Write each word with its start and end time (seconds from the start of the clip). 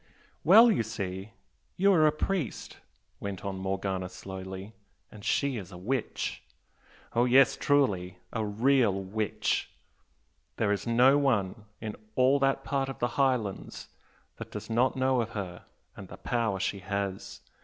"Well, 0.43 0.71
you 0.71 0.81
see, 0.81 1.33
you 1.77 1.93
are 1.93 2.07
a 2.07 2.11
priest," 2.11 2.77
went 3.19 3.45
on 3.45 3.59
Morgana, 3.59 4.09
slowly, 4.09 4.73
"and 5.11 5.23
she 5.23 5.57
is 5.57 5.71
a 5.71 5.77
witch. 5.77 6.41
Oh 7.13 7.25
yes, 7.25 7.55
truly! 7.55 8.17
a 8.33 8.43
real 8.43 8.93
witch! 8.99 9.69
There 10.57 10.71
is 10.71 10.87
no 10.87 11.19
one 11.19 11.65
in 11.79 11.95
all 12.15 12.39
that 12.39 12.63
part 12.63 12.89
of 12.89 12.97
the 12.97 13.09
Highlands 13.09 13.89
that 14.37 14.49
does 14.51 14.71
not 14.71 14.95
know 14.95 15.21
of 15.21 15.29
her, 15.37 15.65
and 15.95 16.07
the 16.07 16.17
power 16.17 16.59
she 16.59 16.79
has! 16.79 17.41